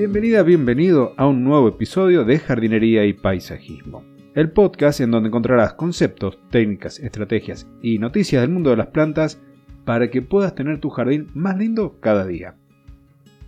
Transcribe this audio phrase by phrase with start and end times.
[0.00, 4.02] Bienvenida, bienvenido a un nuevo episodio de Jardinería y Paisajismo,
[4.34, 9.38] el podcast en donde encontrarás conceptos, técnicas, estrategias y noticias del mundo de las plantas
[9.84, 12.54] para que puedas tener tu jardín más lindo cada día.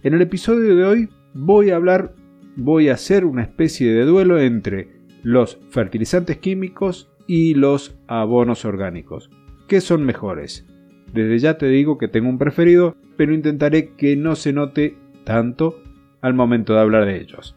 [0.02, 2.12] En el episodio de hoy voy a hablar,
[2.56, 4.91] voy a hacer una especie de duelo entre
[5.23, 9.30] los fertilizantes químicos y los abonos orgánicos.
[9.69, 10.66] ¿Qué son mejores?
[11.14, 15.82] Desde ya te digo que tengo un preferido, pero intentaré que no se note tanto
[16.22, 17.54] al momento de hablar de ellos.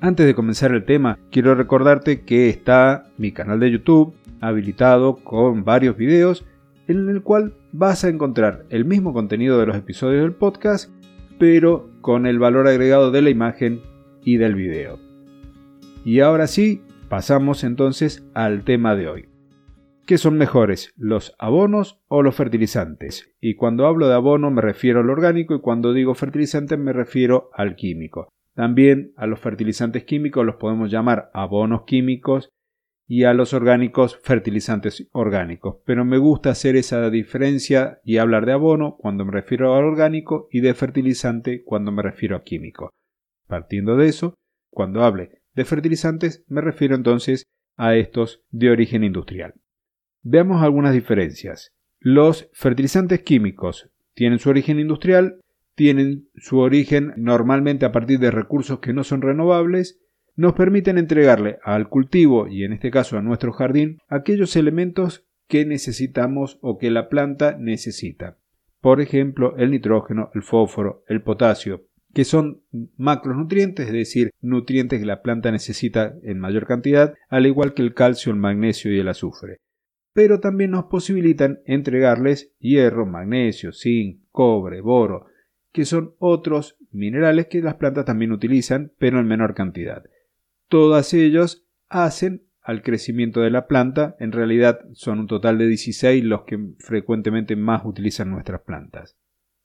[0.00, 5.64] Antes de comenzar el tema, quiero recordarte que está mi canal de YouTube habilitado con
[5.64, 6.44] varios videos
[6.88, 10.90] en el cual vas a encontrar el mismo contenido de los episodios del podcast,
[11.38, 13.80] pero con el valor agregado de la imagen
[14.22, 14.98] y del video.
[16.04, 19.33] Y ahora sí, pasamos entonces al tema de hoy.
[20.06, 23.34] ¿Qué son mejores, los abonos o los fertilizantes?
[23.40, 27.48] Y cuando hablo de abono me refiero al orgánico y cuando digo fertilizante me refiero
[27.54, 28.28] al químico.
[28.52, 32.50] También a los fertilizantes químicos los podemos llamar abonos químicos
[33.06, 35.76] y a los orgánicos fertilizantes orgánicos.
[35.86, 40.48] Pero me gusta hacer esa diferencia y hablar de abono cuando me refiero al orgánico
[40.50, 42.90] y de fertilizante cuando me refiero a químico.
[43.46, 44.34] Partiendo de eso,
[44.70, 47.44] cuando hable de fertilizantes me refiero entonces
[47.78, 49.54] a estos de origen industrial.
[50.26, 51.74] Veamos algunas diferencias.
[52.00, 55.38] Los fertilizantes químicos tienen su origen industrial,
[55.74, 60.00] tienen su origen normalmente a partir de recursos que no son renovables,
[60.34, 65.66] nos permiten entregarle al cultivo y en este caso a nuestro jardín aquellos elementos que
[65.66, 68.38] necesitamos o que la planta necesita.
[68.80, 72.62] Por ejemplo, el nitrógeno, el fósforo, el potasio, que son
[72.96, 77.92] macronutrientes, es decir, nutrientes que la planta necesita en mayor cantidad, al igual que el
[77.92, 79.58] calcio, el magnesio y el azufre
[80.14, 85.26] pero también nos posibilitan entregarles hierro, magnesio, zinc, cobre, boro,
[85.72, 90.04] que son otros minerales que las plantas también utilizan, pero en menor cantidad.
[90.68, 96.24] Todos ellos hacen al crecimiento de la planta, en realidad son un total de 16
[96.24, 99.18] los que frecuentemente más utilizan nuestras plantas.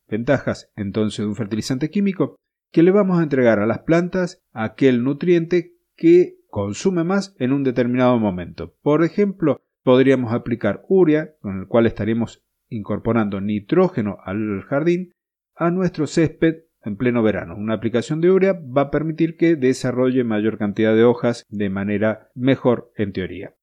[0.07, 2.35] Ventajas entonces de un fertilizante químico,
[2.71, 7.63] que le vamos a entregar a las plantas aquel nutriente que consume más en un
[7.63, 8.75] determinado momento.
[8.81, 15.15] Por ejemplo, podríamos aplicar urea, con el cual estaríamos incorporando nitrógeno al jardín,
[15.55, 17.55] a nuestro césped en pleno verano.
[17.57, 22.29] Una aplicación de urea va a permitir que desarrolle mayor cantidad de hojas de manera
[22.35, 23.55] mejor en teoría.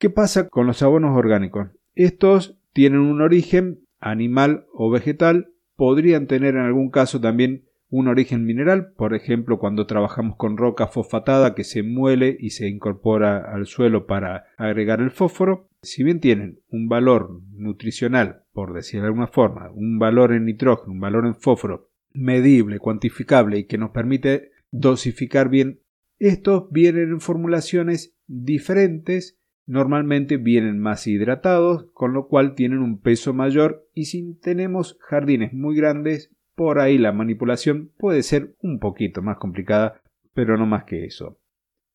[0.00, 1.68] ¿Qué pasa con los abonos orgánicos?
[1.94, 8.46] Estos tienen un origen animal o vegetal, podrían tener en algún caso también un origen
[8.46, 13.66] mineral, por ejemplo cuando trabajamos con roca fosfatada que se muele y se incorpora al
[13.66, 19.26] suelo para agregar el fósforo, si bien tienen un valor nutricional, por decir de alguna
[19.26, 24.52] forma, un valor en nitrógeno, un valor en fósforo medible, cuantificable y que nos permite
[24.70, 25.80] dosificar bien,
[26.18, 29.40] estos vienen en formulaciones diferentes
[29.70, 35.52] normalmente vienen más hidratados, con lo cual tienen un peso mayor y si tenemos jardines
[35.52, 40.02] muy grandes por ahí la manipulación puede ser un poquito más complicada,
[40.34, 41.40] pero no más que eso.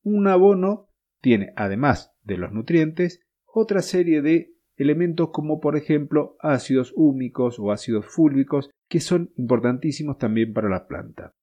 [0.02, 0.90] Un abono
[1.22, 7.72] tiene, además de los nutrientes, otra serie de elementos como por ejemplo ácidos húmicos o
[7.72, 11.36] ácidos fúlvicos que son importantísimos también para la planta.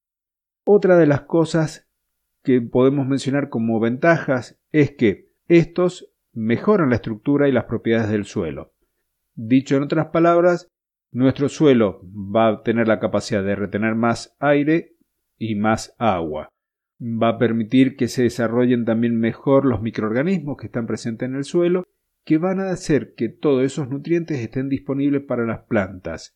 [0.65, 1.87] Otra de las cosas
[2.43, 8.25] que podemos mencionar como ventajas es que estos mejoran la estructura y las propiedades del
[8.25, 8.73] suelo.
[9.33, 10.72] Dicho en otras palabras,
[11.13, 14.97] nuestro suelo va a tener la capacidad de retener más aire
[15.37, 16.49] y más agua.
[16.99, 21.43] Va a permitir que se desarrollen también mejor los microorganismos que están presentes en el
[21.43, 21.83] suelo,
[22.25, 26.35] que van a hacer que todos esos nutrientes estén disponibles para las plantas.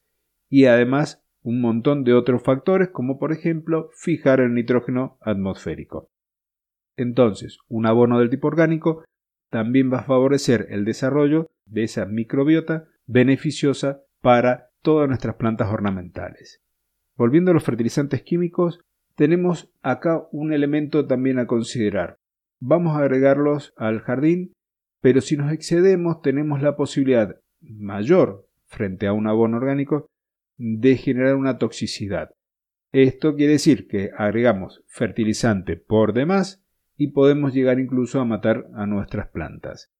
[0.50, 6.12] Y además un montón de otros factores como por ejemplo fijar el nitrógeno atmosférico.
[6.98, 9.06] Entonces, un abono del tipo orgánico
[9.50, 16.62] también va a favorecer el desarrollo de esa microbiota beneficiosa para todas nuestras plantas ornamentales.
[17.16, 18.80] Volviendo a los fertilizantes químicos,
[19.16, 22.20] tenemos acá un elemento también a considerar.
[22.60, 24.54] Vamos a agregarlos al jardín,
[25.02, 30.08] pero si nos excedemos tenemos la posibilidad mayor frente a un abono orgánico
[30.58, 32.32] de generar una toxicidad.
[32.92, 36.64] Esto quiere decir que agregamos fertilizante por demás
[36.96, 39.92] y podemos llegar incluso a matar a nuestras plantas.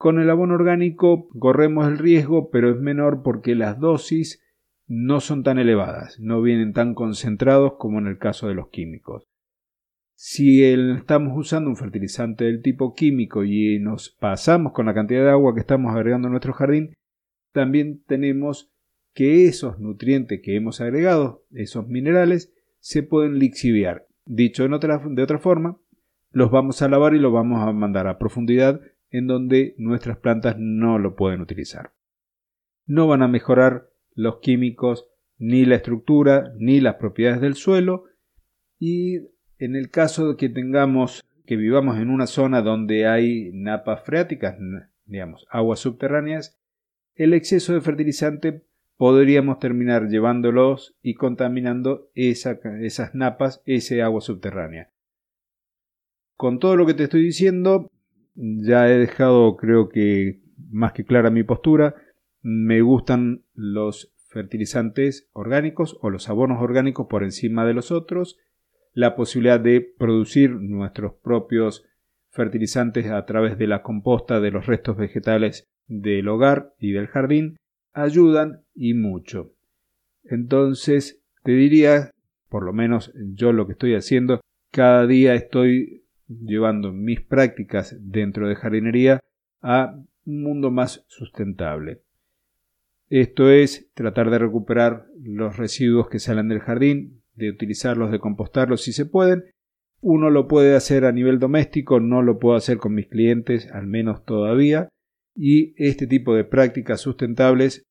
[0.00, 4.42] Con el abono orgánico corremos el riesgo, pero es menor porque las dosis
[4.86, 9.28] no son tan elevadas, no vienen tan concentrados como en el caso de los químicos.
[10.14, 15.32] Si estamos usando un fertilizante del tipo químico y nos pasamos con la cantidad de
[15.32, 16.94] agua que estamos agregando a nuestro jardín,
[17.52, 18.72] también tenemos
[19.12, 24.06] que esos nutrientes que hemos agregado, esos minerales, se pueden lixiviar.
[24.24, 25.76] Dicho de otra, de otra forma,
[26.30, 28.80] los vamos a lavar y los vamos a mandar a profundidad
[29.10, 31.92] en donde nuestras plantas no lo pueden utilizar.
[32.86, 35.08] No van a mejorar los químicos
[35.38, 38.04] ni la estructura ni las propiedades del suelo
[38.78, 39.16] y
[39.58, 44.56] en el caso de que tengamos que vivamos en una zona donde hay napas freáticas,
[45.04, 46.60] digamos, aguas subterráneas,
[47.14, 48.64] el exceso de fertilizante
[48.96, 54.90] podríamos terminar llevándolos y contaminando esas napas, ese agua subterránea.
[56.36, 57.90] Con todo lo que te estoy diciendo,
[58.34, 60.40] ya he dejado creo que
[60.70, 61.94] más que clara mi postura.
[62.42, 68.38] Me gustan los fertilizantes orgánicos o los abonos orgánicos por encima de los otros.
[68.92, 71.84] La posibilidad de producir nuestros propios
[72.30, 77.56] fertilizantes a través de la composta de los restos vegetales del hogar y del jardín
[77.92, 79.52] ayudan y mucho.
[80.24, 82.12] Entonces, te diría,
[82.48, 84.40] por lo menos yo lo que estoy haciendo,
[84.70, 89.20] cada día estoy llevando mis prácticas dentro de jardinería
[89.60, 89.94] a
[90.24, 92.02] un mundo más sustentable.
[93.08, 98.82] Esto es tratar de recuperar los residuos que salen del jardín, de utilizarlos, de compostarlos
[98.82, 99.44] si se pueden.
[100.00, 103.86] Uno lo puede hacer a nivel doméstico, no lo puedo hacer con mis clientes, al
[103.86, 104.88] menos todavía
[105.34, 107.86] y este tipo de prácticas sustentables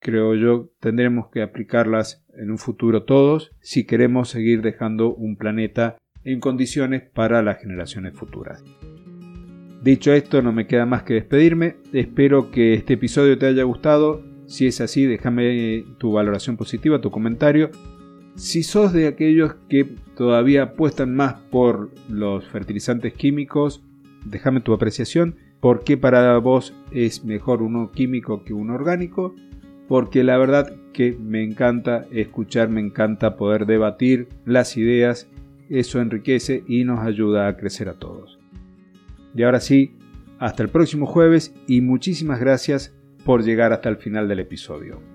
[0.00, 5.96] creo yo tendremos que aplicarlas en un futuro todos si queremos seguir dejando un planeta
[6.24, 8.64] en condiciones para las generaciones futuras.
[9.82, 11.76] Dicho esto, no me queda más que despedirme.
[11.92, 14.22] Espero que este episodio te haya gustado.
[14.46, 17.70] Si es así, déjame tu valoración positiva, tu comentario.
[18.36, 19.84] Si sos de aquellos que
[20.16, 23.82] todavía apuestan más por los fertilizantes químicos,
[24.24, 29.32] déjame tu apreciación ¿Por qué para vos es mejor uno químico que uno orgánico?
[29.86, 35.30] Porque la verdad que me encanta escuchar, me encanta poder debatir las ideas,
[35.78, 38.38] eso enriquece y nos ayuda a crecer a todos.
[39.34, 39.96] Y ahora sí,
[40.38, 45.11] hasta el próximo jueves y muchísimas gracias por llegar hasta el final del episodio.